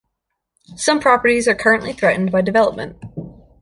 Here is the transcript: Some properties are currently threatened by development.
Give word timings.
Some 0.77 0.99
properties 0.99 1.47
are 1.47 1.53
currently 1.53 1.93
threatened 1.93 2.31
by 2.31 2.41
development. 2.41 2.97